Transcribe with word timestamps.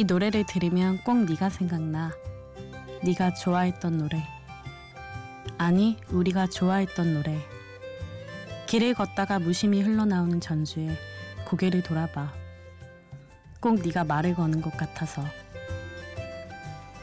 이 0.00 0.04
노래를 0.04 0.44
들으면 0.44 0.96
꼭 1.04 1.26
네가 1.26 1.50
생각나. 1.50 2.10
네가 3.04 3.34
좋아했던 3.34 3.98
노래. 3.98 4.26
아니, 5.58 5.98
우리가 6.08 6.46
좋아했던 6.46 7.12
노래. 7.12 7.38
길을 8.66 8.94
걷다가 8.94 9.38
무심히 9.38 9.82
흘러나오는 9.82 10.40
전주에 10.40 10.96
고개를 11.44 11.82
돌아봐. 11.82 12.32
꼭 13.60 13.82
네가 13.82 14.04
말을 14.04 14.32
거는 14.36 14.62
것 14.62 14.74
같아서. 14.74 15.22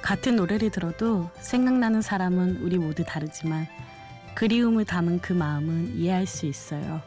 같은 0.02 0.36
노래를 0.36 0.72
들어도 0.72 1.30
생각나는 1.40 2.02
사람은 2.02 2.64
우리 2.64 2.80
모두 2.80 3.04
다르지만 3.06 3.68
그리움을 4.34 4.86
담은 4.86 5.20
그 5.20 5.34
마음은 5.34 5.98
이해할 5.98 6.26
수 6.26 6.48
있어요. 6.48 7.00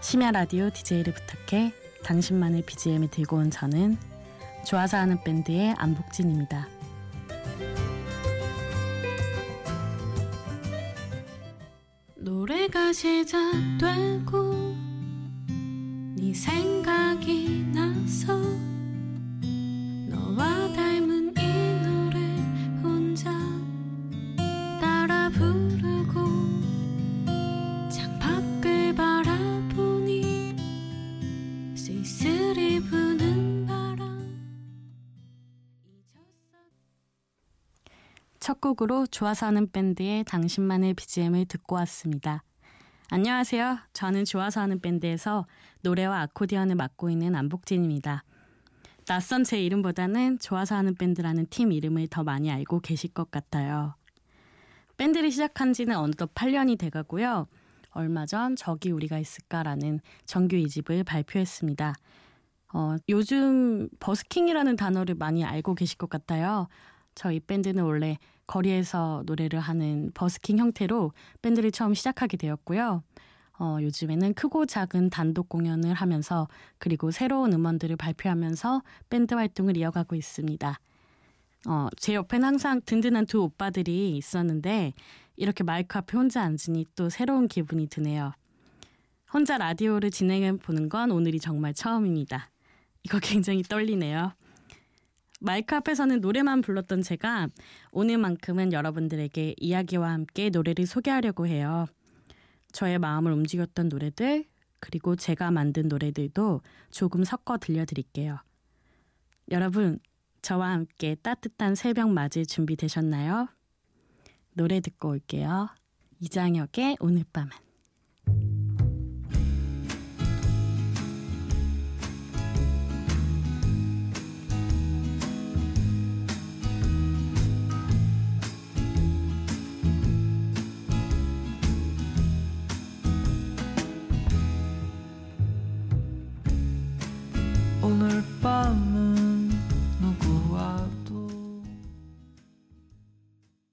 심야 0.00 0.30
라디오 0.30 0.70
DJ를 0.70 1.12
부탁해 1.12 1.74
당신만의 2.02 2.62
BGM을 2.62 3.08
들고 3.08 3.36
온 3.36 3.50
저는 3.50 3.98
좋아서 4.64 4.98
하는 4.98 5.22
밴드의 5.22 5.74
안복진입니다. 5.78 6.68
노래가 12.16 12.92
시작되고 12.92 14.74
네 16.16 16.34
생각이 16.34 17.64
나서 17.72 18.69
첫 38.60 38.76
곡으로 38.76 39.06
좋아서 39.06 39.46
하는 39.46 39.70
밴드의 39.70 40.22
당신만의 40.24 40.92
BGM을 40.92 41.46
듣고 41.46 41.76
왔습니다. 41.76 42.42
안녕하세요. 43.10 43.78
저는 43.94 44.26
좋아서 44.26 44.60
하는 44.60 44.80
밴드에서 44.80 45.46
노래와 45.80 46.20
아코디언을 46.20 46.76
맡고 46.76 47.08
있는 47.08 47.34
안복진입니다. 47.34 48.22
낯선 49.06 49.44
제 49.44 49.62
이름보다는 49.62 50.40
좋아서 50.40 50.74
하는 50.74 50.94
밴드라는 50.94 51.46
팀 51.48 51.72
이름을 51.72 52.08
더 52.08 52.22
많이 52.22 52.50
알고 52.50 52.80
계실 52.80 53.14
것 53.14 53.30
같아요. 53.30 53.94
밴드를 54.98 55.30
시작한 55.30 55.72
지는 55.72 55.96
어느덧 55.96 56.34
8년이 56.34 56.78
돼가고요. 56.78 57.46
얼마 57.92 58.26
전 58.26 58.56
저기 58.56 58.90
우리가 58.90 59.18
있을까라는 59.18 60.00
정규 60.26 60.56
2집을 60.56 61.06
발표했습니다. 61.06 61.94
어, 62.74 62.96
요즘 63.08 63.88
버스킹이라는 64.00 64.76
단어를 64.76 65.14
많이 65.14 65.44
알고 65.44 65.74
계실 65.74 65.96
것 65.96 66.10
같아요. 66.10 66.68
저희 67.14 67.40
밴드는 67.40 67.82
원래 67.84 68.18
거리에서 68.46 69.22
노래를 69.26 69.60
하는 69.60 70.10
버스킹 70.14 70.58
형태로 70.58 71.12
밴드를 71.42 71.70
처음 71.70 71.94
시작하게 71.94 72.36
되었고요. 72.36 73.02
어, 73.60 73.76
요즘에는 73.80 74.34
크고 74.34 74.66
작은 74.66 75.10
단독 75.10 75.48
공연을 75.48 75.92
하면서 75.92 76.48
그리고 76.78 77.10
새로운 77.10 77.52
음원들을 77.52 77.96
발표하면서 77.96 78.82
밴드 79.10 79.34
활동을 79.34 79.76
이어가고 79.76 80.16
있습니다. 80.16 80.80
어, 81.68 81.88
제 81.98 82.14
옆엔 82.14 82.42
항상 82.42 82.80
든든한 82.84 83.26
두 83.26 83.42
오빠들이 83.42 84.16
있었는데 84.16 84.94
이렇게 85.36 85.62
마이크 85.62 85.98
앞에 85.98 86.16
혼자 86.16 86.42
앉으니 86.42 86.86
또 86.96 87.10
새로운 87.10 87.48
기분이 87.48 87.86
드네요. 87.88 88.32
혼자 89.32 89.58
라디오를 89.58 90.10
진행해 90.10 90.56
보는 90.56 90.88
건 90.88 91.10
오늘이 91.10 91.38
정말 91.38 91.74
처음입니다. 91.74 92.50
이거 93.04 93.18
굉장히 93.20 93.62
떨리네요. 93.62 94.32
마이크 95.40 95.74
앞에서는 95.74 96.20
노래만 96.20 96.60
불렀던 96.60 97.02
제가 97.02 97.48
오늘만큼은 97.92 98.72
여러분들에게 98.72 99.54
이야기와 99.56 100.12
함께 100.12 100.50
노래를 100.50 100.86
소개하려고 100.86 101.46
해요. 101.46 101.86
저의 102.72 102.98
마음을 102.98 103.32
움직였던 103.32 103.88
노래들, 103.88 104.44
그리고 104.80 105.16
제가 105.16 105.50
만든 105.50 105.88
노래들도 105.88 106.60
조금 106.90 107.24
섞어 107.24 107.58
들려드릴게요. 107.58 108.38
여러분, 109.50 109.98
저와 110.42 110.70
함께 110.70 111.16
따뜻한 111.16 111.74
새벽 111.74 112.10
맞을 112.10 112.46
준비 112.46 112.76
되셨나요? 112.76 113.48
노래 114.52 114.80
듣고 114.80 115.08
올게요. 115.10 115.68
이장혁의 116.20 116.98
오늘 117.00 117.24
밤은. 117.32 117.69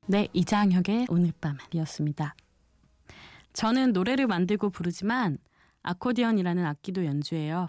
네, 0.09 0.29
이장혁의 0.31 1.07
오늘 1.09 1.33
밤이었습니다. 1.41 2.33
저는 3.51 3.91
노래를 3.91 4.25
만들고 4.25 4.69
부르지만 4.69 5.37
아코디언이라는 5.83 6.65
악기도 6.65 7.03
연주해요. 7.03 7.67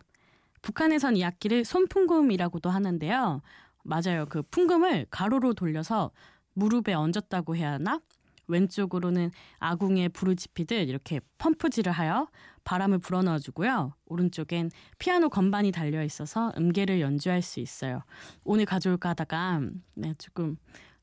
북한에선 0.63 1.17
이 1.17 1.25
악기를 1.25 1.65
손풍금이라고도 1.65 2.71
하는데요. 2.71 3.43
맞아요. 3.83 4.27
그 4.29 4.43
풍금을 4.43 5.07
가로로 5.11 5.55
돌려서 5.55 6.13
무릎에 6.55 6.95
얹었다고 6.95 7.57
해야 7.57 7.73
하나? 7.73 8.01
왼쪽으로는 8.47 9.33
아궁이에 9.59 10.09
불을 10.09 10.37
지피듯 10.37 10.89
이렇게 10.89 11.21
펌프질을 11.39 11.91
하여 11.91 12.29
바람을 12.63 12.99
불어넣어 12.99 13.41
주고요. 13.41 13.95
오른쪽엔 14.07 14.71
피아노 14.99 15.29
건반이 15.29 15.73
달려 15.73 16.05
있어서 16.05 16.53
음계를 16.57 17.01
연주할 17.01 17.43
수 17.43 17.59
있어요. 17.59 18.05
오늘 18.45 18.65
가져올까 18.65 19.09
하다가 19.11 19.61
네, 19.97 20.15
조금 20.19 20.57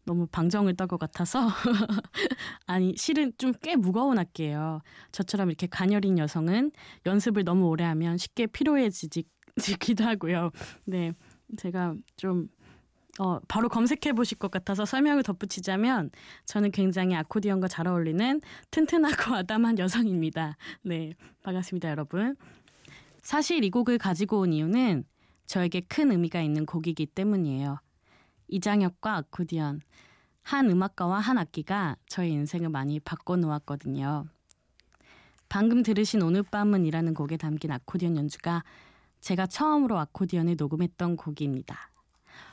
너무 0.05 0.27
방정을 0.27 0.75
떨것 0.75 0.99
같아서 0.99 1.47
아니 2.67 2.95
실은 2.97 3.31
좀 3.37 3.53
꽤 3.61 3.75
무거운 3.75 4.19
악기예요. 4.19 4.81
저처럼 5.11 5.49
이렇게 5.49 5.67
가녀린 5.67 6.17
여성은 6.17 6.71
연습을 7.05 7.43
너무 7.43 7.67
오래 7.67 7.83
하면 7.85 8.17
쉽게 8.17 8.47
피로해지기도 8.47 10.03
하고요. 10.03 10.51
네, 10.85 11.13
제가 11.57 11.95
좀 12.17 12.47
어, 13.17 13.39
바로 13.47 13.69
검색해 13.69 14.13
보실 14.13 14.37
것 14.37 14.51
같아서 14.51 14.85
설명을 14.85 15.23
덧붙이자면 15.23 16.11
저는 16.45 16.71
굉장히 16.71 17.15
아코디언과 17.15 17.69
잘 17.69 17.87
어울리는 17.87 18.41
튼튼하고 18.71 19.35
아담한 19.35 19.79
여성입니다. 19.79 20.57
네, 20.83 21.13
반갑습니다, 21.43 21.89
여러분. 21.89 22.35
사실 23.21 23.63
이 23.63 23.69
곡을 23.69 23.97
가지고 23.97 24.39
온 24.41 24.51
이유는 24.53 25.05
저에게 25.45 25.81
큰 25.81 26.11
의미가 26.11 26.41
있는 26.41 26.65
곡이기 26.65 27.05
때문이에요. 27.07 27.79
이장혁과 28.47 29.15
아코디언, 29.15 29.81
한 30.41 30.69
음악가와 30.69 31.19
한 31.19 31.37
악기가 31.37 31.95
저의 32.07 32.31
인생을 32.31 32.69
많이 32.69 32.99
바꿔놓았거든요. 32.99 34.25
방금 35.49 35.83
들으신 35.83 36.21
오늘 36.21 36.43
밤은이라는 36.43 37.13
곡에 37.13 37.37
담긴 37.37 37.71
아코디언 37.71 38.17
연주가 38.17 38.63
제가 39.21 39.47
처음으로 39.47 39.97
아코디언을 39.97 40.55
녹음했던 40.57 41.17
곡입니다. 41.17 41.89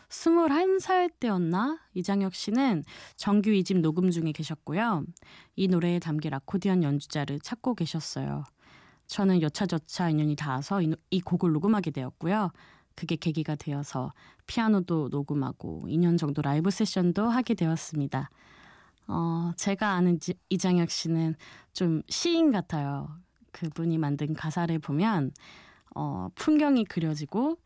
21살 0.09 1.11
때였나? 1.19 1.81
이장혁 1.95 2.35
씨는 2.35 2.85
정규 3.17 3.51
2집 3.51 3.81
녹음 3.81 4.11
중에 4.11 4.33
계셨고요. 4.33 5.05
이 5.57 5.69
노래에 5.69 5.99
담긴 5.99 6.35
아코디언 6.35 6.83
연주자를 6.83 7.41
찾고 7.41 7.75
계셨어요. 7.75 8.45
저는 9.07 9.43
여차저차 9.43 10.11
인연이 10.11 10.37
닿아서 10.37 10.81
이, 10.81 10.95
이 11.11 11.21
곡을 11.21 11.53
녹음하게 11.53 11.91
되었고요. 11.91 12.51
그게 12.95 13.17
계기가 13.17 13.55
되어서 13.55 14.13
피아노도 14.47 15.09
녹음하고 15.11 15.83
2년 15.87 16.19
정도 16.19 16.43
라이브 16.43 16.71
세션도 16.71 17.29
하게 17.29 17.55
되었습니다. 17.55 18.31
어, 19.09 19.53
제가 19.57 19.91
아는 19.91 20.21
지, 20.21 20.35
이장혁 20.49 20.91
씨는 20.91 21.35
좀 21.73 22.03
시인 22.09 22.53
같아요. 22.53 23.09
그분이 23.53 23.99
만든 23.99 24.35
가사를 24.35 24.77
보면 24.79 25.33
어, 25.95 26.29
풍경이 26.35 26.85
그려지고 26.87 27.59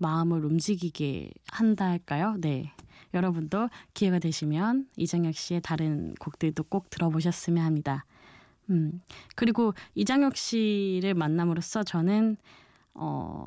마음을 0.00 0.44
움직이게 0.44 1.30
한다 1.52 1.86
할까요? 1.86 2.36
네. 2.40 2.72
여러분도 3.12 3.68
기회가 3.92 4.18
되시면 4.18 4.88
이장혁 4.96 5.34
씨의 5.34 5.60
다른 5.62 6.14
곡들도 6.14 6.64
꼭 6.64 6.90
들어보셨으면 6.90 7.64
합니다. 7.64 8.04
음. 8.70 9.00
그리고 9.36 9.72
이장혁 9.94 10.36
씨를 10.36 11.14
만남으로써 11.14 11.82
저는 11.84 12.36
어 12.94 13.46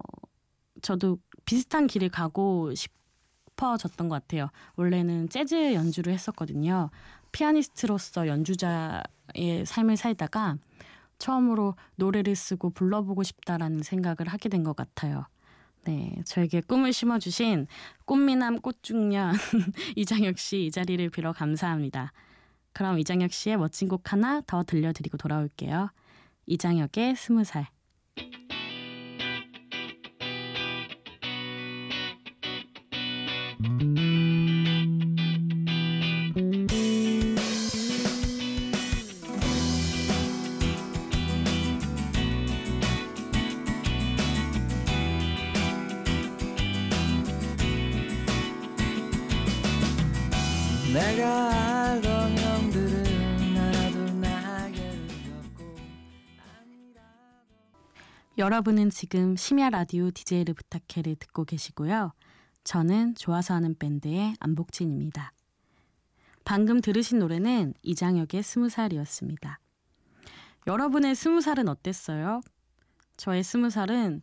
저도 0.82 1.18
비슷한 1.48 1.88
길을 1.88 2.10
가고 2.10 2.72
싶어졌던 2.76 4.10
것 4.10 4.16
같아요. 4.22 4.50
원래는 4.76 5.30
재즈 5.30 5.74
연주를 5.74 6.14
했었거든요. 6.14 6.92
피아니스트로서 7.32 8.28
연주자의 8.28 9.66
삶을 9.66 9.98
살다가 9.98 10.58
처음으로 11.20 11.76
노래를 11.96 12.36
쓰고 12.36 12.70
불러보고 12.72 13.24
싶다라는 13.24 13.82
생각을 13.82 14.28
하게 14.28 14.50
된 14.50 14.64
것 14.64 14.76
같아요. 14.76 15.26
네, 15.86 16.22
저에게 16.26 16.60
꿈을 16.62 16.92
심어주신 16.92 17.66
꽃미남 18.06 18.60
꽃중년 18.60 19.34
이장혁 19.96 20.38
씨 20.38 20.66
이 20.66 20.72
자리를 20.72 21.10
빌어 21.10 21.32
감사합니다. 21.32 22.12
그럼 22.74 23.00
이장혁 23.00 23.32
씨의 23.32 23.58
멋진 23.58 23.88
곡 23.88 24.12
하나 24.12 24.42
더 24.46 24.64
들려드리고 24.64 25.18
돌아올게요. 25.18 25.90
이장혁의 26.46 27.16
스무 27.16 27.44
살. 27.46 27.68
여러분은 58.38 58.92
지금 58.92 59.36
심야 59.36 59.72
라디오 59.72 60.12
DJ를 60.12 60.54
부탁해를 60.54 61.16
듣고 61.16 61.44
계시고요. 61.44 62.14
저는 62.64 63.16
좋아서 63.16 63.56
하는 63.56 63.76
밴드의 63.76 64.36
안복진입니다. 64.40 65.34
방금 66.46 66.80
들으신 66.80 67.18
노래는 67.18 67.74
이장혁의 67.82 68.44
스무 68.44 68.70
살이었습니다. 68.70 69.60
여러분의 70.68 71.16
스무 71.16 71.42
살은 71.42 71.68
어땠어요? 71.68 72.42
저의 73.16 73.44
스무 73.44 73.72
살은 73.72 74.22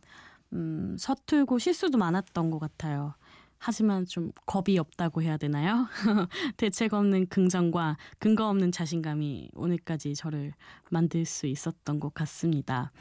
음, 0.53 0.95
서툴고 0.97 1.59
실수도 1.59 1.97
많았던 1.97 2.51
것 2.51 2.59
같아요. 2.59 3.15
하지만 3.57 4.05
좀 4.05 4.31
겁이 4.45 4.79
없다고 4.79 5.23
해야 5.23 5.35
되나요? 5.35 5.87
대책 6.55 6.93
없는 6.93 7.27
긍정과 7.27 7.97
근거 8.19 8.47
없는 8.47 8.71
자신감이 8.71 9.49
오늘까지 9.55 10.15
저를 10.15 10.53
만들 10.89 11.25
수 11.25 11.47
있었던 11.47 11.99
것 11.99 12.13
같습니다. 12.13 12.93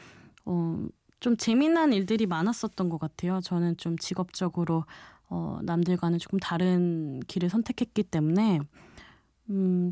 어, 0.46 0.87
좀 1.24 1.38
재미난 1.38 1.94
일들이 1.94 2.26
많았었던 2.26 2.90
것 2.90 2.98
같아요. 3.00 3.40
저는 3.40 3.78
좀 3.78 3.96
직업적으로 3.96 4.84
어, 5.30 5.58
남들과는 5.62 6.18
조금 6.18 6.38
다른 6.38 7.20
길을 7.28 7.48
선택했기 7.48 8.02
때문에 8.02 8.60
음, 9.48 9.88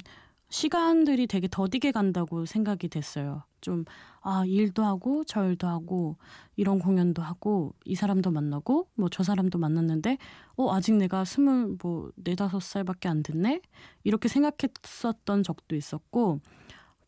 시간들이 0.50 1.26
되게 1.26 1.49
더디게 1.50 1.93
간다고 1.93 2.44
생각이 2.44 2.88
됐어요. 2.88 3.44
좀, 3.62 3.87
아, 4.20 4.44
일도 4.46 4.84
하고, 4.84 5.25
저 5.25 5.46
일도 5.46 5.67
하고, 5.67 6.19
이런 6.56 6.79
공연도 6.79 7.23
하고, 7.23 7.75
이 7.87 7.94
사람도 7.94 8.31
만나고, 8.31 8.88
뭐 8.94 9.08
저 9.08 9.23
사람도 9.23 9.58
만났는데, 9.58 10.19
어, 10.56 10.75
아직 10.75 10.94
내가 10.96 11.25
스물, 11.25 11.76
뭐, 11.82 12.11
네다섯 12.17 12.61
살밖에 12.62 13.08
안 13.08 13.23
됐네? 13.23 13.62
이렇게 14.05 14.29
생각했었던 14.29 15.43
적도 15.44 15.76
있었고, 15.76 16.40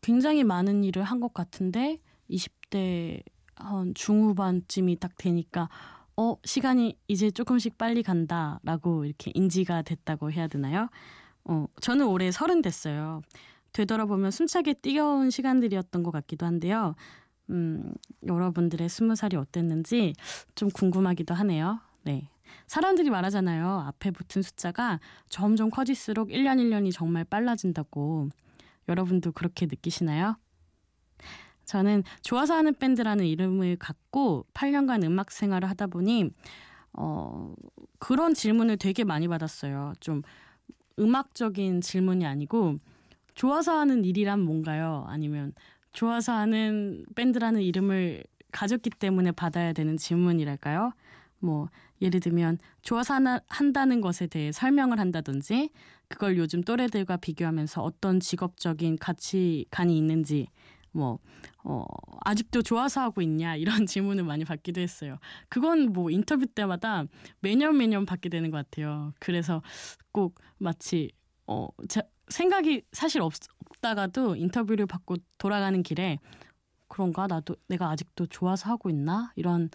굉장히 0.01 0.43
많은 0.43 0.83
일을 0.83 1.03
한 1.03 1.19
것 1.19 1.33
같은데, 1.33 1.99
20대 2.29 3.21
한 3.55 3.93
중후반쯤이 3.93 4.97
딱 4.97 5.17
되니까, 5.17 5.69
어, 6.17 6.37
시간이 6.43 6.97
이제 7.07 7.31
조금씩 7.31 7.77
빨리 7.77 8.03
간다라고 8.03 9.05
이렇게 9.05 9.31
인지가 9.33 9.81
됐다고 9.81 10.31
해야 10.31 10.47
되나요? 10.47 10.89
어, 11.43 11.65
저는 11.81 12.07
올해 12.07 12.31
서른 12.31 12.61
됐어요. 12.61 13.21
되돌아보면 13.73 14.31
숨차게 14.31 14.75
뛰어온 14.75 15.29
시간들이었던 15.29 16.03
것 16.03 16.11
같기도 16.11 16.45
한데요. 16.45 16.95
음, 17.49 17.93
여러분들의 18.25 18.87
스무 18.89 19.15
살이 19.15 19.35
어땠는지 19.35 20.13
좀 20.55 20.69
궁금하기도 20.69 21.33
하네요. 21.33 21.79
네. 22.03 22.29
사람들이 22.67 23.09
말하잖아요. 23.09 23.67
앞에 23.87 24.11
붙은 24.11 24.41
숫자가 24.41 24.99
점점 25.29 25.69
커질수록 25.69 26.29
1년 26.29 26.57
1년이 26.57 26.91
정말 26.93 27.25
빨라진다고. 27.25 28.29
여러분도 28.87 29.31
그렇게 29.31 29.65
느끼시나요? 29.65 30.37
저는 31.65 32.03
좋아서 32.21 32.55
하는 32.55 32.73
밴드라는 32.73 33.25
이름을 33.25 33.77
갖고 33.77 34.45
8년간 34.53 35.03
음악 35.03 35.31
생활을 35.31 35.69
하다 35.69 35.87
보니 35.87 36.29
어, 36.93 37.53
그런 37.99 38.33
질문을 38.33 38.77
되게 38.77 39.03
많이 39.03 39.27
받았어요. 39.27 39.93
좀 39.99 40.21
음악적인 40.99 41.81
질문이 41.81 42.25
아니고 42.25 42.77
좋아서 43.33 43.77
하는 43.77 44.05
일이란 44.05 44.39
뭔가요? 44.39 45.05
아니면 45.07 45.53
좋아서 45.91 46.33
하는 46.33 47.05
밴드라는 47.15 47.61
이름을 47.61 48.23
가졌기 48.51 48.91
때문에 48.91 49.31
받아야 49.31 49.73
되는 49.73 49.97
질문이랄까요? 49.97 50.93
뭐 51.39 51.69
예를 52.01 52.19
들면 52.19 52.59
좋아서 52.81 53.15
하나, 53.15 53.41
한다는 53.47 54.01
것에 54.01 54.27
대해 54.27 54.51
설명을 54.51 54.99
한다든지 54.99 55.69
그걸 56.07 56.37
요즘 56.37 56.61
또래들과 56.61 57.17
비교하면서 57.17 57.81
어떤 57.83 58.19
직업적인 58.19 58.97
가치관이 58.97 59.97
있는지 59.97 60.47
뭐, 60.95 61.19
어, 61.63 61.83
아직도 62.23 62.61
좋아서 62.61 63.01
하고 63.01 63.21
있냐, 63.21 63.55
이런 63.55 63.85
질문을 63.85 64.23
많이 64.23 64.45
받기도 64.45 64.81
했어요. 64.81 65.17
그건 65.49 65.91
뭐 65.93 66.09
인터뷰 66.09 66.45
때마다 66.45 67.03
매년 67.41 67.77
매년 67.77 68.05
받게 68.05 68.29
되는 68.29 68.49
것 68.49 68.57
같아요. 68.57 69.13
그래서 69.19 69.61
꼭 70.11 70.35
마치, 70.57 71.11
어, 71.47 71.67
제 71.89 72.01
생각이 72.29 72.83
사실 72.91 73.21
없, 73.21 73.33
없다가도 73.69 74.35
인터뷰를 74.35 74.85
받고 74.87 75.17
돌아가는 75.37 75.83
길에 75.83 76.17
그런가? 76.87 77.27
나도 77.27 77.55
내가 77.67 77.89
아직도 77.89 78.27
좋아서 78.27 78.69
하고 78.69 78.89
있나? 78.89 79.31
이런 79.35 79.69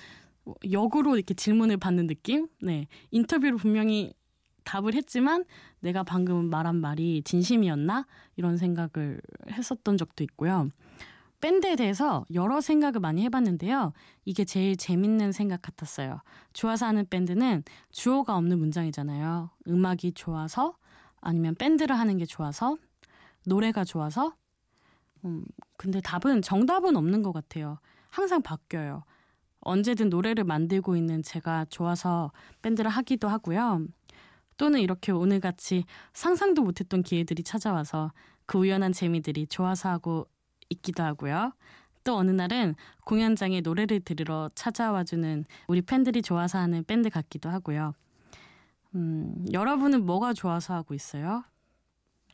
역으로 0.71 1.17
이렇게 1.17 1.35
질문을 1.35 1.77
받는 1.77 2.07
느낌? 2.07 2.49
네. 2.61 2.87
인터뷰로 3.11 3.59
분명히 3.59 4.15
답을 4.65 4.95
했지만 4.95 5.45
내가 5.81 6.03
방금 6.03 6.51
말한 6.51 6.77
말이 6.77 7.23
진심이었나? 7.25 8.07
이런 8.37 8.57
생각을 8.57 9.21
했었던 9.51 9.97
적도 9.97 10.25
있고요. 10.25 10.71
밴드에 11.41 11.77
대해서 11.77 12.25
여러 12.35 12.61
생각을 12.61 13.01
많이 13.01 13.23
해봤는데요. 13.25 13.93
이게 14.25 14.45
제일 14.45 14.77
재밌는 14.77 15.33
생각 15.33 15.63
같았어요. 15.63 16.21
좋아서 16.53 16.87
하는 16.87 17.07
밴드는 17.09 17.65
주어가 17.91 18.37
없는 18.37 18.59
문장이잖아요. 18.59 19.51
음악이 19.69 20.13
좋아서 20.13 20.77
아니면 21.21 21.55
밴드를 21.55 21.99
하는 21.99 22.19
게 22.19 22.27
좋아서 22.27 22.77
노래가 23.47 23.85
좋아서 23.85 24.35
음, 25.25 25.45
근데 25.77 26.01
답은 26.01 26.43
정답은 26.43 26.97
없는 26.97 27.23
것 27.23 27.33
같아요. 27.33 27.79
항상 28.11 28.43
바뀌어요. 28.43 29.05
언제든 29.61 30.09
노래를 30.09 30.45
만들고 30.45 30.97
있는 30.97 31.23
제가 31.23 31.67
좋아서 31.67 32.33
밴드를 32.63 32.91
하기도 32.91 33.29
하고요. 33.29 33.87
또는 34.57 34.81
이렇게 34.81 35.13
오늘같이 35.13 35.85
상상도 36.13 36.63
못했던 36.63 37.03
기회들이 37.03 37.43
찾아와서 37.43 38.13
그 38.47 38.59
우연한 38.59 38.93
재미들이 38.93 39.47
좋아서 39.47 39.89
하고 39.89 40.27
있기도 40.71 41.03
하고요. 41.03 41.53
또 42.05 42.17
어느 42.17 42.31
날은 42.31 42.75
공연장에 43.05 43.61
노래를 43.61 44.01
들으러 44.01 44.51
찾아와주는 44.55 45.45
우리 45.69 45.83
팬들이 45.83 46.23
좋아서 46.23 46.59
하는 46.59 46.83
밴드 46.85 47.11
같기도 47.11 47.51
하고요. 47.51 47.93
음, 48.95 49.45
여러분은 49.53 50.07
뭐가 50.07 50.33
좋아서 50.33 50.75
하고 50.75 50.95
있어요? 50.95 51.45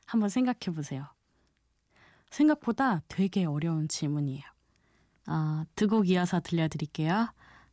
한번 0.07 0.29
생각해 0.29 0.75
보세요. 0.75 1.07
생각보다 2.31 3.03
되게 3.09 3.45
어려운 3.45 3.89
질문이에요. 3.89 4.43
아, 5.27 5.65
두 5.75 5.89
곡 5.89 6.09
이어서 6.09 6.41
들려드릴게요. 6.41 7.29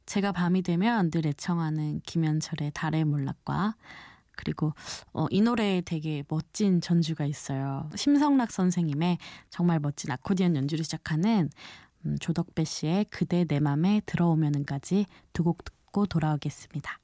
제가 0.05 0.31
밤이 0.31 0.63
되면 0.63 1.11
늘 1.11 1.27
애청하는 1.27 2.01
김현철의 2.01 2.71
달의 2.73 3.05
몰락과 3.05 3.75
그리고 4.35 4.73
어, 5.13 5.27
이 5.29 5.41
노래에 5.41 5.81
되게 5.81 6.23
멋진 6.27 6.81
전주가 6.81 7.25
있어요. 7.25 7.89
심성락 7.95 8.51
선생님의 8.51 9.17
정말 9.49 9.79
멋진 9.79 10.11
아코디언 10.11 10.55
연주를 10.55 10.83
시작하는 10.83 11.49
음, 12.05 12.17
조덕배 12.19 12.63
씨의 12.63 13.05
그대 13.05 13.45
내 13.45 13.59
맘에 13.59 14.01
들어오면은까지 14.05 15.05
두 15.33 15.43
곡 15.43 15.63
듣고 15.65 16.05
돌아오겠습니다. 16.07 16.99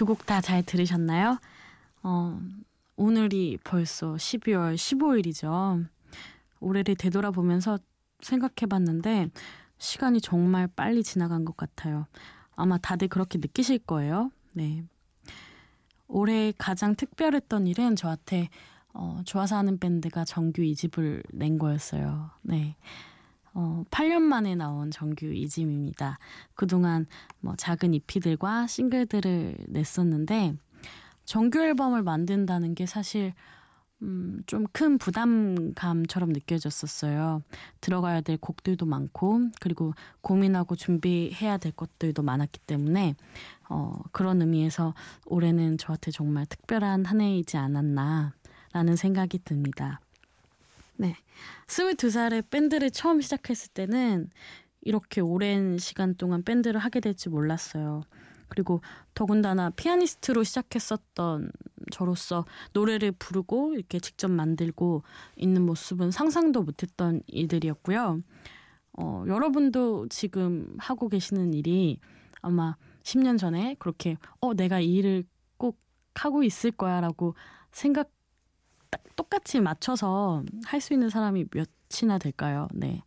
두 0.00 0.06
곡 0.06 0.24
다 0.24 0.40
잘 0.40 0.62
들으셨나요? 0.62 1.38
어, 2.02 2.40
오늘이 2.96 3.58
벌써 3.62 4.14
12월 4.14 4.74
15일이죠. 4.74 5.86
올해를 6.60 6.94
되돌아보면서 6.94 7.78
생각해 8.22 8.66
봤는데 8.70 9.28
시간이 9.76 10.22
정말 10.22 10.68
빨리 10.68 11.02
지나간 11.02 11.44
것 11.44 11.54
같아요. 11.54 12.06
아마 12.56 12.78
다들 12.78 13.08
그렇게 13.08 13.36
느끼실 13.36 13.80
거예요. 13.80 14.30
네. 14.54 14.84
올해 16.08 16.54
가장 16.56 16.94
특별했던 16.94 17.66
일은 17.66 17.94
저한테 17.94 18.48
어, 18.94 19.20
좋아서 19.26 19.56
하는 19.58 19.78
밴드가 19.78 20.24
정규 20.24 20.62
2집을 20.62 21.22
낸 21.34 21.58
거였어요. 21.58 22.30
네. 22.40 22.74
어, 23.54 23.84
8년 23.90 24.22
만에 24.22 24.54
나온 24.54 24.90
정규 24.90 25.26
2집입니다. 25.26 26.16
그동안 26.54 27.06
뭐 27.40 27.54
작은 27.56 27.94
EP들과 27.94 28.66
싱글들을 28.66 29.66
냈었는데 29.68 30.54
정규 31.24 31.60
앨범을 31.60 32.02
만든다는 32.02 32.74
게 32.74 32.86
사실 32.86 33.34
음, 34.02 34.42
좀 34.46 34.66
큰 34.72 34.98
부담감처럼 34.98 36.30
느껴졌었어요. 36.30 37.42
들어가야 37.80 38.22
될 38.22 38.38
곡들도 38.38 38.86
많고, 38.86 39.50
그리고 39.60 39.92
고민하고 40.22 40.74
준비해야 40.76 41.58
될 41.58 41.72
것들도 41.72 42.22
많았기 42.22 42.60
때문에, 42.60 43.14
어, 43.68 44.00
그런 44.12 44.40
의미에서 44.40 44.94
올해는 45.26 45.76
저한테 45.76 46.10
정말 46.12 46.46
특별한 46.46 47.04
한 47.04 47.20
해이지 47.20 47.56
않았나라는 47.58 48.96
생각이 48.96 49.40
듭니다. 49.44 50.00
네. 51.00 51.16
22살에 51.66 52.50
밴드를 52.50 52.90
처음 52.90 53.22
시작했을 53.22 53.72
때는 53.72 54.28
이렇게 54.82 55.22
오랜 55.22 55.78
시간 55.78 56.14
동안 56.14 56.42
밴드를 56.42 56.78
하게 56.78 57.00
될지 57.00 57.30
몰랐어요. 57.30 58.02
그리고 58.48 58.82
더군다나 59.14 59.70
피아니스트로 59.70 60.44
시작했었던 60.44 61.52
저로서 61.90 62.44
노래를 62.74 63.12
부르고 63.12 63.72
이렇게 63.76 63.98
직접 63.98 64.30
만들고 64.30 65.02
있는 65.36 65.64
모습은 65.64 66.10
상상도 66.10 66.64
못했던 66.64 67.22
일들이었고요. 67.28 68.20
어, 68.98 69.24
여러분도 69.26 70.08
지금 70.08 70.74
하고 70.76 71.08
계시는 71.08 71.54
일이 71.54 71.98
아마 72.42 72.76
10년 73.04 73.38
전에 73.38 73.74
그렇게 73.78 74.18
어 74.42 74.52
내가 74.52 74.80
이 74.80 74.96
일을 74.96 75.24
꼭 75.56 75.80
하고 76.14 76.42
있을 76.42 76.72
거야 76.72 77.00
라고 77.00 77.34
생각 77.72 78.02
딱 78.04 78.19
똑같이 79.16 79.60
맞춰서 79.60 80.42
할 80.64 80.80
수 80.80 80.92
있는 80.94 81.08
사람이 81.10 81.46
몇이나 81.52 82.18
될까요? 82.18 82.68
네. 82.72 83.02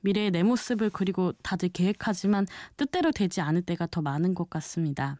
미래의 0.00 0.32
내 0.32 0.42
모습을 0.42 0.90
그리고 0.90 1.32
다들 1.42 1.68
계획하지만 1.68 2.46
뜻대로 2.76 3.12
되지 3.12 3.40
않을 3.40 3.62
때가 3.62 3.86
더 3.90 4.02
많은 4.02 4.34
것 4.34 4.50
같습니다. 4.50 5.18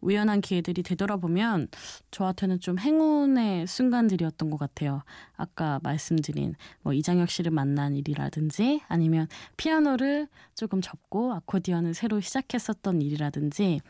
우연한 0.00 0.40
기회들이 0.40 0.82
되돌아보면 0.84 1.68
저한테는 2.12 2.60
좀 2.60 2.78
행운의 2.78 3.66
순간들이었던 3.66 4.50
것 4.50 4.58
같아요. 4.58 5.02
아까 5.36 5.80
말씀드린 5.82 6.54
뭐 6.82 6.92
이장혁 6.92 7.28
씨를 7.30 7.50
만난 7.50 7.96
일이라든지 7.96 8.82
아니면 8.86 9.26
피아노를 9.56 10.28
조금 10.54 10.80
접고 10.80 11.32
아코디언을 11.32 11.94
새로 11.94 12.20
시작했었던 12.20 13.02
일이라든지 13.02 13.80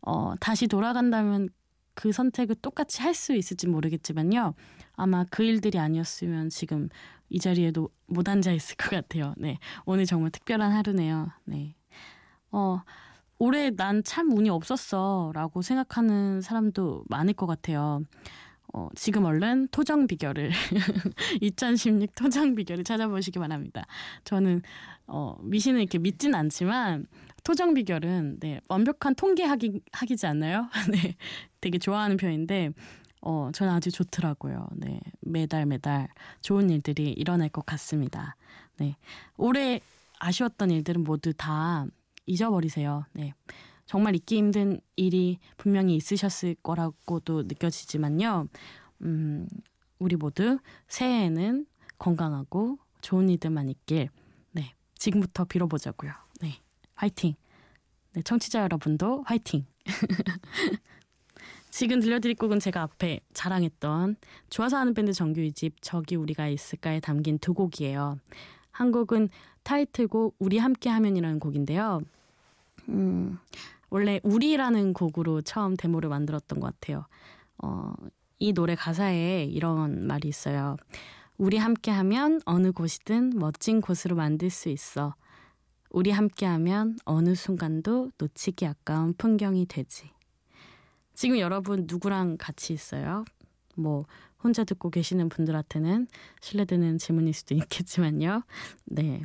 어, 0.00 0.34
다시 0.40 0.68
돌아간다면 0.68 1.50
그 1.98 2.12
선택을 2.12 2.54
똑같이 2.62 3.02
할 3.02 3.12
수 3.12 3.34
있을지 3.34 3.66
모르겠지만요. 3.66 4.54
아마 4.94 5.24
그 5.30 5.42
일들이 5.42 5.80
아니었으면 5.80 6.48
지금 6.48 6.88
이 7.28 7.40
자리에도 7.40 7.88
못 8.06 8.28
앉아 8.28 8.52
있을 8.52 8.76
것 8.76 8.90
같아요. 8.90 9.34
네. 9.36 9.58
오늘 9.84 10.06
정말 10.06 10.30
특별한 10.30 10.70
하루네요. 10.70 11.28
네. 11.44 11.74
어, 12.52 12.82
올해 13.40 13.70
난 13.70 14.02
참 14.04 14.30
운이 14.32 14.48
없었어 14.48 15.32
라고 15.34 15.60
생각하는 15.60 16.40
사람도 16.40 17.02
많을 17.08 17.34
것 17.34 17.46
같아요. 17.46 18.02
어, 18.72 18.88
지금 18.94 19.24
얼른 19.24 19.68
토정 19.72 20.06
비결을 20.06 20.52
2016 21.40 22.14
토정 22.14 22.54
비결을 22.54 22.84
찾아보시기 22.84 23.40
바랍니다. 23.40 23.86
저는 24.22 24.62
어, 25.08 25.36
미신을 25.42 25.80
이렇게 25.80 25.98
믿진 25.98 26.34
않지만 26.36 27.06
토정 27.44 27.74
비결은 27.74 28.38
네, 28.40 28.60
완벽한 28.68 29.14
통계학이 29.14 29.80
학이지 29.92 30.26
않나요? 30.26 30.68
네, 30.92 31.16
되게 31.60 31.78
좋아하는 31.78 32.16
편인데 32.16 32.70
어, 33.20 33.50
저는 33.52 33.72
아주 33.72 33.90
좋더라고요. 33.90 34.66
네, 34.76 35.00
매달 35.20 35.66
매달 35.66 36.08
좋은 36.40 36.70
일들이 36.70 37.12
일어날 37.12 37.48
것 37.48 37.64
같습니다. 37.66 38.36
네, 38.78 38.96
올해 39.36 39.80
아쉬웠던 40.20 40.70
일들은 40.70 41.04
모두 41.04 41.32
다 41.32 41.86
잊어버리세요. 42.26 43.06
네. 43.12 43.32
정말 43.86 44.14
잊기 44.14 44.36
힘든 44.36 44.80
일이 44.96 45.38
분명히 45.56 45.96
있으셨을 45.96 46.56
거라고도 46.62 47.44
느껴지지만요. 47.44 48.48
음, 49.02 49.48
우리 49.98 50.14
모두 50.16 50.58
새해에는 50.88 51.66
건강하고 51.98 52.78
좋은 53.00 53.30
일들만 53.30 53.70
있길, 53.70 54.10
네. 54.52 54.74
지금부터 54.94 55.46
빌어보자고요. 55.46 56.12
네. 56.98 57.00
화이팅! 57.00 57.34
네, 58.12 58.22
청취자 58.22 58.62
여러분도 58.62 59.22
화이팅! 59.26 59.66
지금 61.70 62.00
들려드릴 62.00 62.34
곡은 62.36 62.58
제가 62.58 62.82
앞에 62.82 63.20
자랑했던 63.34 64.16
좋아서 64.50 64.78
하는 64.78 64.94
밴드 64.94 65.12
정규 65.12 65.40
2집 65.42 65.74
저기 65.80 66.16
우리가 66.16 66.48
있을까에 66.48 66.98
담긴 66.98 67.38
두 67.38 67.54
곡이에요. 67.54 68.18
한 68.72 68.90
곡은 68.90 69.28
타이틀곡 69.62 70.36
우리 70.38 70.58
함께 70.58 70.90
하면이라는 70.90 71.38
곡인데요. 71.38 72.00
음, 72.88 73.38
원래 73.90 74.18
우리라는 74.24 74.92
곡으로 74.92 75.42
처음 75.42 75.76
데모를 75.76 76.08
만들었던 76.08 76.58
것 76.58 76.74
같아요. 76.74 77.06
어, 77.58 77.92
이 78.38 78.52
노래 78.52 78.74
가사에 78.74 79.44
이런 79.44 80.06
말이 80.06 80.26
있어요. 80.26 80.76
우리 81.36 81.58
함께 81.58 81.92
하면 81.92 82.40
어느 82.44 82.72
곳이든 82.72 83.34
멋진 83.36 83.80
곳으로 83.80 84.16
만들 84.16 84.50
수 84.50 84.68
있어. 84.68 85.14
우리 85.90 86.10
함께하면 86.10 86.98
어느 87.04 87.34
순간도 87.34 88.12
놓치기 88.18 88.66
아까운 88.66 89.14
풍경이 89.14 89.66
되지. 89.66 90.10
지금 91.14 91.38
여러분 91.38 91.86
누구랑 91.88 92.36
같이 92.38 92.72
있어요? 92.72 93.24
뭐 93.74 94.04
혼자 94.42 94.64
듣고 94.64 94.90
계시는 94.90 95.28
분들한테는 95.28 96.06
실례되는 96.40 96.98
질문일 96.98 97.34
수도 97.34 97.54
있겠지만요. 97.54 98.42
네, 98.84 99.22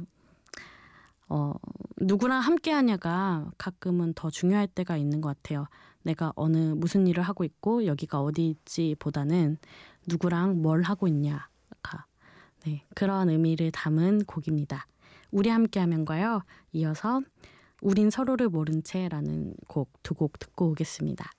어, 1.29 1.53
누구랑 1.97 2.41
함께 2.41 2.71
하냐가 2.71 3.49
가끔은 3.57 4.13
더 4.13 4.29
중요할 4.29 4.67
때가 4.67 4.97
있는 4.97 5.21
것 5.21 5.35
같아요. 5.35 5.67
내가 6.03 6.33
어느 6.35 6.57
무슨 6.57 7.07
일을 7.07 7.23
하고 7.23 7.43
있고 7.43 7.85
여기가 7.85 8.21
어디일지 8.21 8.95
보다는 8.99 9.57
누구랑 10.07 10.61
뭘 10.61 10.81
하고 10.83 11.07
있냐가 11.07 12.05
네, 12.65 12.85
그런 12.95 13.29
의미를 13.29 13.71
담은 13.71 14.25
곡입니다. 14.25 14.85
우리 15.33 15.49
함께 15.49 15.79
하면과요. 15.79 16.43
이어서 16.73 17.21
우린 17.81 18.11
서로를 18.11 18.49
모른 18.49 18.83
채라는 18.83 19.55
곡 19.67 19.91
두곡 20.03 20.37
듣고 20.37 20.69
오겠습니다. 20.69 21.29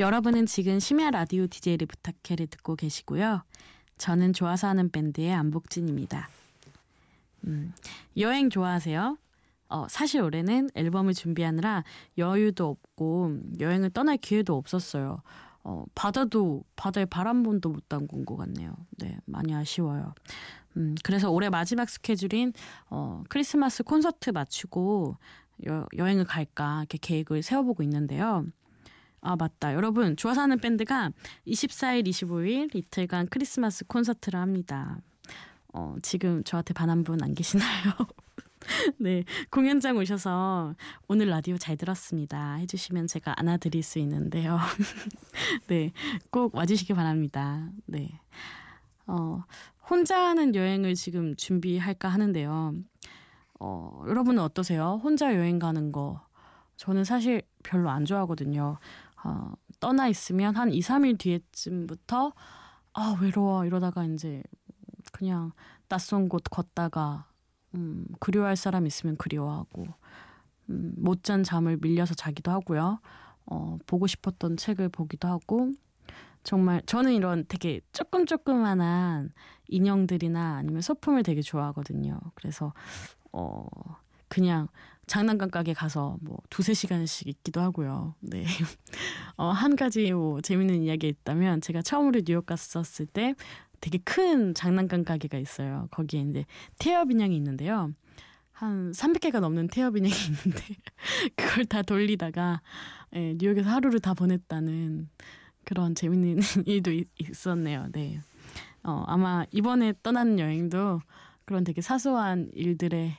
여러분은 0.00 0.46
지금 0.46 0.80
심야 0.80 1.10
라디오 1.10 1.46
DJ를 1.46 1.86
부탁해를 1.86 2.46
듣고 2.46 2.74
계시고요. 2.74 3.42
저는 3.98 4.32
좋아서 4.32 4.66
하는 4.66 4.90
밴드의 4.90 5.30
안복진입니다. 5.34 6.30
음, 7.44 7.74
여행 8.16 8.48
좋아하세요? 8.48 9.18
어, 9.68 9.86
사실 9.90 10.22
올해는 10.22 10.70
앨범을 10.74 11.12
준비하느라 11.12 11.84
여유도 12.16 12.66
없고 12.66 13.40
여행을 13.60 13.90
떠날 13.90 14.16
기회도 14.16 14.56
없었어요. 14.56 15.20
어, 15.64 15.84
바다도 15.94 16.64
바다에 16.76 17.04
발한 17.04 17.42
번도 17.42 17.68
못 17.68 17.86
담근 17.90 18.24
것 18.24 18.38
같네요. 18.38 18.74
네, 18.96 19.18
많이 19.26 19.54
아쉬워요. 19.54 20.14
음, 20.78 20.94
그래서 21.04 21.30
올해 21.30 21.50
마지막 21.50 21.90
스케줄인 21.90 22.54
어, 22.88 23.22
크리스마스 23.28 23.82
콘서트 23.82 24.30
마치고 24.30 25.18
여, 25.66 25.86
여행을 25.94 26.24
갈까 26.24 26.78
이렇게 26.78 26.96
계획을 26.96 27.42
세워보고 27.42 27.82
있는데요. 27.82 28.46
아 29.22 29.36
맞다 29.36 29.74
여러분 29.74 30.16
좋아 30.16 30.32
사는 30.34 30.56
밴드가 30.58 31.10
24일 31.46 32.06
25일 32.08 32.74
이틀간 32.74 33.28
크리스마스 33.30 33.84
콘서트를 33.86 34.40
합니다. 34.40 34.98
어, 35.72 35.94
지금 36.02 36.42
저한테 36.44 36.74
반한 36.74 37.04
분 37.04 37.22
안 37.22 37.34
계시나요? 37.34 37.92
네 38.98 39.24
공연장 39.50 39.96
오셔서 39.96 40.74
오늘 41.08 41.28
라디오 41.28 41.56
잘 41.56 41.76
들었습니다 41.76 42.54
해주시면 42.54 43.06
제가 43.06 43.34
안아드릴 43.38 43.82
수 43.82 43.98
있는데요. 44.00 44.58
네 45.68 45.92
꼭 46.30 46.54
와주시기 46.54 46.94
바랍니다. 46.94 47.68
네. 47.86 48.10
어, 49.06 49.44
혼자 49.88 50.18
하는 50.28 50.54
여행을 50.54 50.94
지금 50.94 51.34
준비할까 51.36 52.08
하는데요. 52.08 52.74
어, 53.60 54.04
여러분은 54.08 54.42
어떠세요? 54.42 55.00
혼자 55.02 55.34
여행 55.34 55.58
가는 55.58 55.92
거. 55.92 56.20
저는 56.76 57.04
사실 57.04 57.42
별로 57.62 57.90
안 57.90 58.04
좋아하거든요. 58.06 58.78
어, 59.24 59.52
떠나 59.80 60.08
있으면 60.08 60.56
한 60.56 60.72
2, 60.72 60.80
3일 60.80 61.18
뒤에쯤부터 61.18 62.32
아, 62.94 63.16
외로워 63.20 63.64
이러다가 63.66 64.04
이제 64.04 64.42
그냥 65.12 65.52
낯선 65.88 66.28
곳 66.28 66.42
걷다가 66.50 67.26
음, 67.74 68.04
그리워할 68.20 68.56
사람 68.56 68.86
있으면 68.86 69.16
그리워하고 69.16 69.86
음, 70.70 70.94
못 70.96 71.22
잔 71.22 71.42
잠을 71.42 71.76
밀려서 71.80 72.14
자기도 72.14 72.50
하고요. 72.50 73.00
어, 73.46 73.78
보고 73.86 74.06
싶었던 74.06 74.56
책을 74.56 74.88
보기도 74.90 75.28
하고 75.28 75.72
정말 76.44 76.82
저는 76.86 77.12
이런 77.12 77.44
되게 77.48 77.80
조금 77.92 78.24
조그만한 78.26 79.32
인형들이나 79.68 80.56
아니면 80.56 80.80
소품을 80.82 81.22
되게 81.22 81.42
좋아하거든요. 81.42 82.18
그래서 82.34 82.72
어 83.32 83.66
그냥 84.30 84.68
장난감 85.06 85.50
가게 85.50 85.74
가서 85.74 86.16
뭐 86.20 86.38
두세 86.50 86.72
시간씩 86.72 87.26
있기도 87.26 87.60
하고요. 87.60 88.14
네. 88.20 88.44
어, 89.36 89.48
한 89.48 89.74
가지 89.74 90.12
뭐 90.12 90.40
재밌는 90.40 90.84
이야기 90.84 91.08
있다면 91.08 91.60
제가 91.60 91.82
처음으로 91.82 92.20
뉴욕 92.24 92.46
갔었을 92.46 93.06
때 93.06 93.34
되게 93.80 93.98
큰 93.98 94.54
장난감 94.54 95.02
가게가 95.04 95.36
있어요. 95.36 95.88
거기에 95.90 96.20
이제 96.22 96.44
태엽 96.78 97.10
인형이 97.10 97.34
있는데요. 97.36 97.92
한 98.52 98.92
300개가 98.92 99.40
넘는 99.40 99.66
태엽 99.68 99.96
인형이 99.96 100.14
있는데 100.44 100.64
그걸 101.34 101.64
다 101.64 101.82
돌리다가 101.82 102.60
예, 103.16 103.34
뉴욕에서 103.36 103.68
하루를 103.68 103.98
다 103.98 104.14
보냈다는 104.14 105.08
그런 105.64 105.96
재밌는 105.96 106.38
일도 106.66 106.92
있, 106.92 107.08
있었네요. 107.18 107.88
네. 107.90 108.20
어, 108.84 109.02
아마 109.08 109.44
이번에 109.50 109.92
떠나는 110.04 110.38
여행도 110.38 111.00
그런 111.44 111.64
되게 111.64 111.80
사소한 111.80 112.48
일들의 112.54 113.16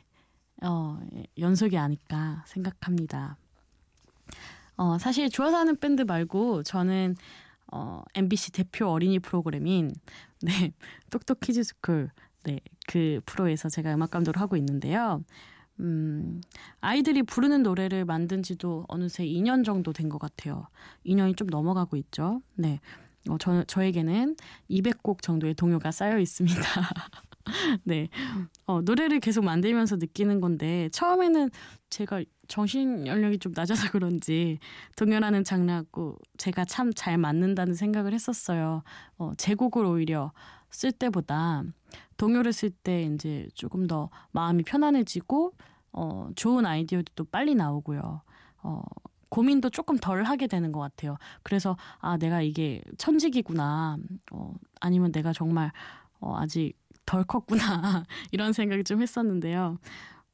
어, 0.62 1.00
연속이 1.40 1.78
아닐까 1.78 2.44
생각합니다. 2.48 3.38
어, 4.78 4.98
사실 4.98 5.30
좋아서 5.30 5.52
하는 5.52 5.76
밴드 5.78 6.04
말고 6.04 6.64
저는 6.64 7.16
어, 7.72 8.04
MBC 8.16 8.52
대표 8.52 8.88
어린이 8.90 9.20
프로그램인 9.20 9.94
네, 10.42 10.74
똑똑 11.10 11.40
키즈 11.40 11.64
스쿨 11.64 12.10
네, 12.44 12.60
그 12.88 13.22
프로에서 13.26 13.70
제가 13.70 13.94
음악 13.94 14.12
감독을 14.12 14.42
하고 14.42 14.56
있는데요. 14.58 15.24
음, 15.80 16.42
아이들이 16.80 17.24
부르는 17.24 17.64
노래를 17.64 18.06
만든 18.06 18.44
지도 18.44 18.86
어느새 18.88 19.26
2년 19.26 19.64
정도 19.66 19.94
된 19.94 20.10
것 20.10 20.20
같아요. 20.20 20.68
2년이 21.06 21.38
좀 21.38 21.48
넘어가고 21.48 21.98
있죠. 21.98 22.42
네. 22.56 22.80
어, 23.30 23.38
저, 23.40 23.64
저에게는 23.64 24.36
200곡 24.70 25.22
정도의 25.22 25.54
동요가 25.56 25.92
쌓여 25.92 26.20
있습니다. 26.20 26.62
네. 27.84 28.10
어, 28.66 28.82
노래를 28.82 29.20
계속 29.20 29.44
만들면서 29.46 29.98
느끼는 29.98 30.42
건데, 30.42 30.90
처음에는 30.92 31.50
제가 31.90 32.24
정신 32.48 33.08
연령이 33.08 33.40
좀 33.40 33.54
낮아서 33.56 33.90
그런지, 33.92 34.60
동요라는 34.98 35.44
장르하고 35.44 36.18
제가 36.38 36.66
참 36.66 36.92
잘 36.96 37.18
맞는다는 37.18 37.74
생각을 37.74 38.14
했었어요. 38.14 38.84
어, 39.18 39.32
제 39.38 39.56
곡을 39.56 39.86
오히려 39.86 40.32
쓸 40.70 40.92
때보다 40.92 41.64
동요를 42.18 42.54
쓸 42.54 42.70
때 42.70 43.04
이제 43.04 43.48
조금 43.56 43.88
더 43.88 44.10
마음이 44.32 44.64
편안해지고, 44.64 45.54
어, 45.94 46.30
좋은 46.36 46.66
아이디어도 46.66 47.26
빨리 47.32 47.56
나오고요. 47.56 48.22
어, 48.64 48.82
고민도 49.30 49.70
조금 49.70 49.98
덜 49.98 50.24
하게 50.24 50.48
되는 50.48 50.72
것 50.74 50.80
같아요. 50.82 51.18
그래서 51.44 51.78
아 52.00 52.18
내가 52.18 52.42
이게 52.42 52.82
천직이구나. 52.98 53.98
어, 54.32 54.54
아니면 54.82 55.12
내가 55.14 55.32
정말 55.34 55.72
어, 56.20 56.36
아직 56.38 56.74
덜 57.06 57.24
컸구나 57.24 58.06
이런 58.32 58.54
생각이 58.54 58.84
좀 58.84 59.02
했었는데요. 59.02 59.78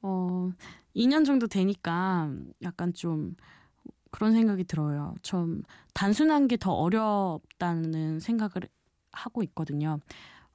어, 0.02 0.52
2년 0.96 1.26
정도 1.26 1.48
되니까 1.48 2.30
약간 2.64 2.94
좀 2.94 3.36
그런 4.12 4.34
생각이 4.34 4.64
들어요. 4.66 5.16
좀 5.22 5.64
단순한 5.94 6.48
게 6.48 6.58
더 6.58 6.74
어렵다는 6.74 8.20
생각을 8.20 8.68
하고 9.12 9.44
있거든요. 9.44 10.00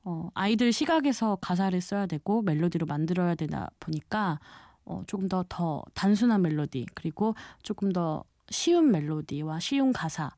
어, 0.04 0.30
아이들 0.34 0.72
시각에서 0.72 1.36
가사를 1.40 1.80
써야 1.80 2.06
되고 2.06 2.42
멜로디로 2.42 2.86
만들어야 2.86 3.34
되다 3.34 3.70
보니까 3.80 4.40
어, 4.84 5.02
조금 5.06 5.28
더더 5.28 5.84
단순한 5.94 6.42
멜로디 6.42 6.86
그리고 6.94 7.34
조금 7.62 7.92
더 7.92 8.24
쉬운 8.50 8.90
멜로디와 8.90 9.60
쉬운 9.60 9.92
가사 9.92 10.30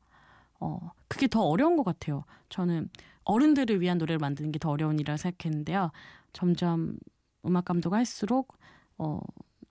어, 0.59 0.91
그게 1.07 1.27
더 1.27 1.41
어려운 1.43 1.77
것 1.77 1.83
같아요. 1.83 2.23
저는 2.49 2.89
어른들을 3.25 3.81
위한 3.81 3.97
노래를 3.97 4.19
만드는 4.19 4.51
게 4.51 4.59
더 4.59 4.69
어려운 4.69 4.95
일이라 4.99 5.17
생각했는데요. 5.17 5.91
점점 6.33 6.97
음악 7.45 7.65
감독을 7.65 7.97
할수록 7.97 8.57
어, 8.97 9.19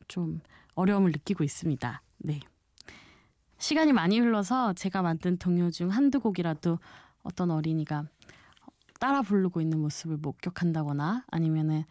좀 0.09 0.41
어려움을 0.75 1.13
느끼고 1.13 1.45
있습니다. 1.45 2.03
네. 2.19 2.41
시간이 3.59 3.93
많이 3.93 4.19
흘러서 4.19 4.75
제가 4.75 5.03
만든 5.03 5.39
동요 5.39 5.71
중 5.71 5.89
한두 5.91 6.21
곡이라도 6.21 6.79
어떤 7.23 7.51
어린이가 7.51 8.05
따라 9.01 9.23
부르고 9.23 9.61
있는 9.61 9.81
모습을 9.81 10.19
목격한다거나 10.19 11.25
아니면은 11.29 11.85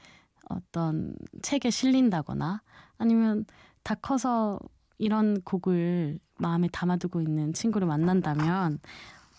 어떤 0.49 1.15
책에 1.41 1.69
실린다거나 1.69 2.61
아니면 2.97 3.45
다 3.83 3.95
커서 3.95 4.59
이런 4.97 5.41
곡을 5.41 6.19
마음에 6.37 6.67
담아두고 6.71 7.21
있는 7.21 7.53
친구를 7.53 7.87
만난다면 7.87 8.79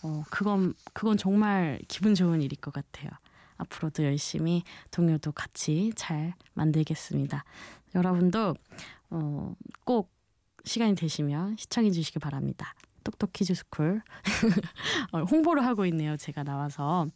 어 0.05 0.23
그건 0.29 0.75
그건 0.93 1.17
정말 1.17 1.79
기분 1.87 2.13
좋은 2.13 2.39
일일 2.39 2.59
것 2.61 2.71
같아요. 2.71 3.09
앞으로도 3.57 4.03
열심히 4.03 4.61
동요도 4.91 5.31
같이 5.31 5.91
잘 5.95 6.35
만들겠습니다. 6.53 7.43
여러분도 7.95 8.55
어, 9.09 9.55
꼭 9.83 10.11
시간이 10.63 10.93
되시면 10.93 11.57
시청해 11.57 11.89
주시기 11.89 12.19
바랍니다. 12.19 12.75
똑똑 13.03 13.33
키즈 13.33 13.55
스쿨 13.55 14.03
어, 15.11 15.23
홍보를 15.23 15.65
하고 15.65 15.87
있네요. 15.87 16.17
제가 16.17 16.43
나와서 16.43 17.07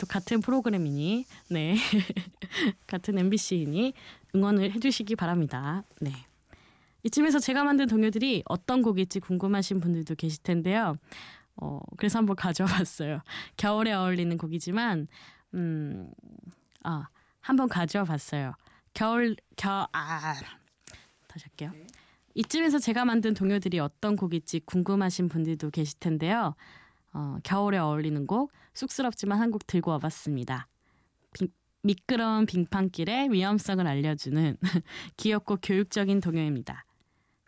또 0.00 0.06
같은 0.06 0.40
프로그램이니 0.40 1.26
네 1.50 1.76
같은 2.86 3.18
MBC이니 3.18 3.92
응원을 4.34 4.72
해주시기 4.72 5.16
바랍니다. 5.16 5.84
네. 6.00 6.12
이쯤에서 7.04 7.38
제가 7.38 7.64
만든 7.64 7.86
동요들이 7.86 8.42
어떤 8.46 8.82
곡일지 8.82 9.20
궁금하신 9.20 9.80
분들도 9.80 10.14
계실 10.16 10.42
텐데요. 10.42 10.96
어, 11.60 11.80
그래서 11.96 12.18
한번 12.18 12.36
가져와 12.36 12.68
봤어요. 12.68 13.20
겨울에 13.56 13.92
어울리는 13.92 14.36
곡이지만, 14.38 15.08
음, 15.54 16.10
아, 16.84 17.08
한번 17.40 17.68
가져와 17.68 18.04
봤어요. 18.04 18.52
겨울, 18.94 19.36
겨, 19.56 19.88
아, 19.92 20.34
다시 21.26 21.44
할게요. 21.44 21.72
이쯤에서 22.34 22.78
제가 22.78 23.04
만든 23.04 23.34
동요들이 23.34 23.78
어떤 23.80 24.16
곡일지 24.16 24.60
궁금하신 24.60 25.28
분들도 25.28 25.70
계실 25.70 25.98
텐데요. 25.98 26.54
어, 27.12 27.38
겨울에 27.42 27.78
어울리는 27.78 28.26
곡, 28.26 28.52
쑥스럽지만 28.74 29.40
한 29.40 29.50
곡 29.50 29.66
들고 29.66 29.90
와봤습니다. 29.92 30.68
비, 31.32 31.48
미끄러운 31.82 32.46
빙판길의 32.46 33.32
위험성을 33.32 33.84
알려주는 33.86 34.56
귀엽고 35.16 35.56
교육적인 35.62 36.20
동요입니다. 36.20 36.84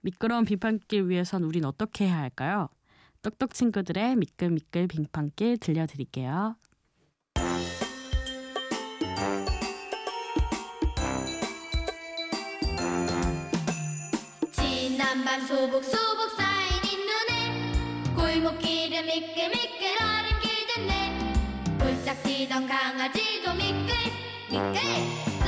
미끄러운 0.02 0.44
빙판길 0.44 1.08
위에선 1.08 1.42
우린 1.44 1.64
어떻게 1.64 2.06
해야 2.06 2.18
할까요? 2.18 2.68
똑똑 3.22 3.52
친구들의 3.52 4.16
미끌미끌 4.16 4.86
빙판길 4.88 5.58
들려드릴게요. 5.58 6.56
지난 14.52 15.24
밤 15.24 15.40
소복소복 15.46 16.30
쌓인 16.36 17.06
눈에 17.06 18.14
골목길은 18.14 19.04
미끌미끌 19.04 19.96
얼음 20.00 20.40
길던데 20.40 21.78
폴짝 21.78 22.22
뛰던 22.22 22.66
강아지도 22.66 23.52
미끌 23.52 23.94
미끌 24.50 25.39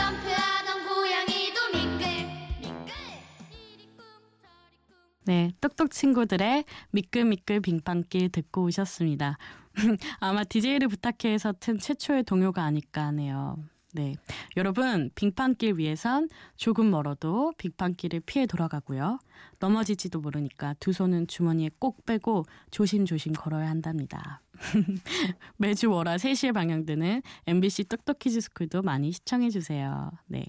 똑똑 5.73 5.91
친구들의 5.91 6.65
미끌미끌 6.91 7.61
빙판길 7.61 8.29
듣고 8.29 8.65
오셨습니다. 8.65 9.39
아마 10.21 10.45
DJ를 10.45 10.89
부탁해에서 10.89 11.55
튼 11.61 11.79
최초의 11.79 12.25
동요가 12.25 12.63
아닐까 12.63 13.07
하네요. 13.07 13.57
네. 13.95 14.15
여러분, 14.59 15.11
빙판길 15.15 15.79
위에선 15.79 16.29
조금 16.57 16.91
멀어도 16.91 17.53
빙판길을 17.57 18.21
피해 18.21 18.45
돌아가고요. 18.47 19.19
넘어질지도 19.61 20.21
모르니까 20.21 20.75
두 20.79 20.93
손은 20.93 21.27
주머니에 21.27 21.71
꼭 21.79 22.05
빼고 22.05 22.45
조심조심 22.71 23.33
걸어야 23.33 23.69
한답니다. 23.71 24.43
매주 25.57 25.91
월화 25.91 26.17
3시에 26.17 26.53
방영되는 26.53 27.23
MBC 27.47 27.85
똑똑퀴즈 27.85 28.43
스쿨도 28.43 28.83
많이 28.83 29.11
시청해주세요. 29.11 30.11
네. 30.27 30.45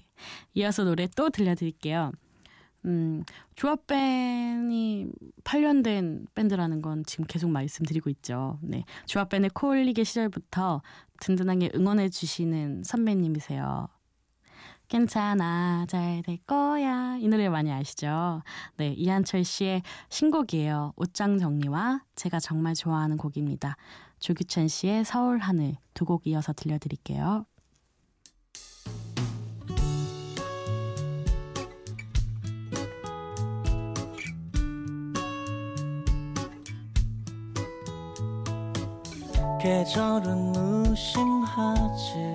이어서 0.52 0.84
노래 0.84 1.08
또 1.16 1.30
들려드릴게요. 1.30 2.12
음, 2.86 3.24
조합밴이 3.56 5.08
8년 5.44 5.82
된 5.82 6.26
밴드라는 6.34 6.82
건 6.82 7.02
지금 7.06 7.24
계속 7.26 7.50
말씀드리고 7.50 8.10
있죠. 8.10 8.58
네. 8.62 8.84
조합밴의 9.06 9.50
코올리게 9.54 10.04
시절부터 10.04 10.82
든든하게 11.20 11.70
응원해 11.74 12.08
주시는 12.10 12.82
선배님이세요. 12.84 13.88
괜찮아, 14.88 15.86
잘 15.88 16.22
될 16.22 16.36
거야. 16.46 17.16
이 17.18 17.26
노래 17.28 17.48
많이 17.48 17.72
아시죠? 17.72 18.42
네, 18.76 18.88
이한철 18.92 19.42
씨의 19.44 19.82
신곡이에요. 20.10 20.92
옷장 20.96 21.38
정리와 21.38 22.02
제가 22.16 22.38
정말 22.38 22.74
좋아하는 22.74 23.16
곡입니다. 23.16 23.76
조규찬 24.20 24.68
씨의 24.68 25.04
서울 25.04 25.38
하늘 25.38 25.76
두 25.94 26.04
곡 26.04 26.26
이어서 26.26 26.52
들려드릴게요. 26.52 27.46
계절은 39.64 40.52
무심하지. 40.52 42.34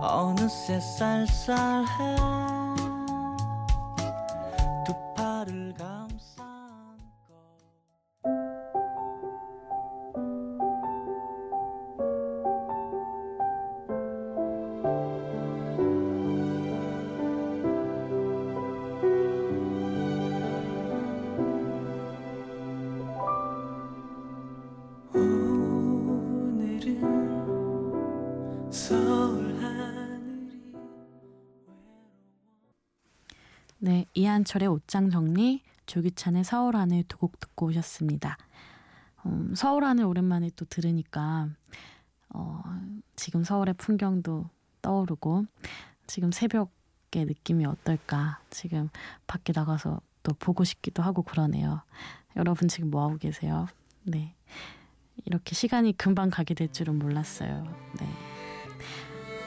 어느새 0.00 0.78
쌀쌀해 0.78 2.55
이한철의 34.16 34.68
옷장 34.68 35.10
정리, 35.10 35.62
조규찬의 35.84 36.42
서울 36.42 36.74
하늘 36.74 37.04
두 37.04 37.18
곡 37.18 37.38
듣고 37.38 37.66
오셨습니다. 37.66 38.38
음, 39.26 39.52
서울 39.54 39.84
하늘 39.84 40.04
오랜만에 40.04 40.50
또 40.56 40.64
들으니까 40.64 41.48
어, 42.30 42.62
지금 43.14 43.44
서울의 43.44 43.74
풍경도 43.74 44.48
떠오르고 44.80 45.44
지금 46.06 46.32
새벽의 46.32 47.26
느낌이 47.26 47.66
어떨까 47.66 48.40
지금 48.48 48.88
밖에 49.26 49.52
나가서 49.54 50.00
또 50.22 50.32
보고 50.38 50.64
싶기도 50.64 51.02
하고 51.02 51.22
그러네요. 51.22 51.82
여러분 52.36 52.68
지금 52.68 52.90
뭐 52.90 53.02
하고 53.04 53.18
계세요? 53.18 53.66
네. 54.02 54.34
이렇게 55.26 55.54
시간이 55.54 55.96
금방 55.98 56.30
가게 56.30 56.54
될 56.54 56.72
줄은 56.72 56.98
몰랐어요. 56.98 57.64
네. 58.00 58.08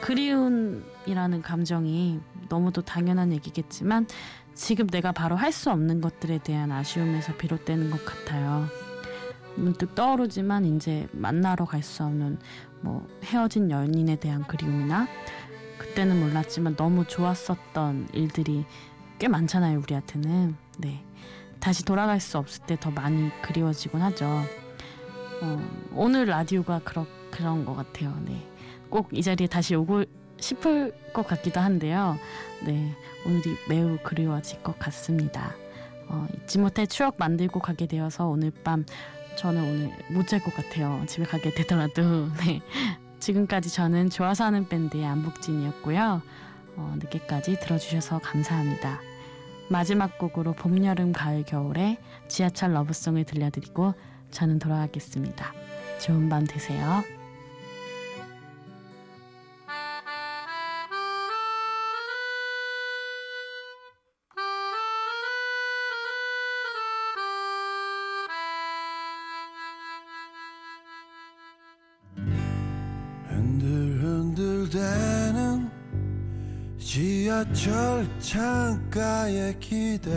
그리움이라는 0.00 1.42
감정이 1.42 2.20
너무도 2.48 2.82
당연한 2.82 3.32
얘기겠지만 3.32 4.06
지금 4.54 4.86
내가 4.86 5.12
바로 5.12 5.36
할 5.36 5.52
수 5.52 5.70
없는 5.70 6.00
것들에 6.00 6.38
대한 6.38 6.70
아쉬움에서 6.72 7.36
비롯되는 7.36 7.90
것 7.90 8.04
같아요. 8.04 8.66
문득 9.56 9.94
떠오르지만 9.94 10.64
이제 10.64 11.08
만나러 11.12 11.64
갈 11.64 11.82
수 11.82 12.04
없는 12.04 12.38
뭐 12.82 13.06
헤어진 13.24 13.70
연인에 13.70 14.16
대한 14.16 14.46
그리움이나 14.46 15.06
그때는 15.78 16.20
몰랐지만 16.20 16.76
너무 16.76 17.04
좋았었던 17.06 18.08
일들이 18.12 18.64
꽤 19.18 19.28
많잖아요 19.28 19.78
우리한테는. 19.80 20.56
네. 20.78 21.04
다시 21.58 21.84
돌아갈 21.84 22.20
수 22.20 22.38
없을 22.38 22.64
때 22.66 22.76
더 22.76 22.90
많이 22.90 23.30
그리워지곤 23.42 24.00
하죠. 24.02 24.26
어, 25.42 25.70
오늘 25.94 26.26
라디오가 26.26 26.80
그러, 26.84 27.06
그런 27.30 27.64
것 27.64 27.74
같아요. 27.74 28.14
네. 28.24 28.46
꼭 28.88 29.08
이 29.12 29.22
자리에 29.22 29.46
다시 29.46 29.74
오고 29.74 30.04
싶을 30.40 30.92
것 31.12 31.26
같기도 31.26 31.60
한데요 31.60 32.18
네 32.64 32.94
오늘이 33.26 33.56
매우 33.68 33.98
그리워질 34.02 34.62
것 34.62 34.78
같습니다 34.78 35.54
어, 36.08 36.26
잊지 36.34 36.58
못해 36.58 36.86
추억 36.86 37.16
만들고 37.18 37.60
가게 37.60 37.86
되어서 37.86 38.26
오늘 38.26 38.50
밤 38.50 38.84
저는 39.36 39.62
오늘 39.62 39.90
못 40.10 40.26
잘 40.26 40.40
것 40.40 40.54
같아요. 40.54 41.02
집에 41.06 41.24
가게 41.24 41.50
되더라도. 41.54 42.28
네. 42.44 42.60
지금까지 43.20 43.72
저는 43.72 44.10
좋아서 44.10 44.44
하는 44.44 44.68
밴드의 44.68 45.06
안복진이었고요. 45.06 46.20
어, 46.76 46.94
늦게까지 47.00 47.60
들어주셔서 47.60 48.18
감사합니다. 48.18 49.00
마지막 49.68 50.18
곡으로 50.18 50.52
봄, 50.52 50.84
여름, 50.84 51.12
가을, 51.12 51.44
겨울에 51.44 51.98
지하철 52.28 52.74
러브송을 52.74 53.24
들려드리고 53.24 53.94
저는 54.30 54.58
돌아가겠습니다. 54.58 55.52
좋은 56.00 56.28
밤 56.28 56.44
되세요. 56.46 57.04
철 77.52 78.06
창가에 78.20 79.54
기대 79.58 80.10